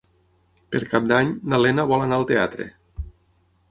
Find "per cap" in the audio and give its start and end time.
0.75-1.05